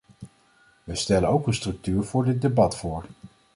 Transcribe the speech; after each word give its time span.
We 0.83 0.95
stellen 0.95 1.29
ook 1.29 1.47
een 1.47 1.53
structuur 1.53 2.03
voor 2.03 2.25
dit 2.25 2.41
debat 2.41 2.77
voor. 2.77 3.05